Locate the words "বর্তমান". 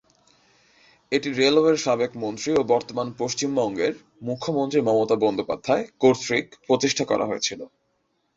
2.63-3.07